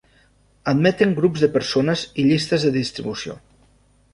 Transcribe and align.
Admeten 0.71 1.13
grups 1.19 1.43
de 1.45 1.49
persones 1.57 2.07
i 2.23 2.25
llistes 2.31 2.67
de 2.69 2.73
distribució. 2.79 3.37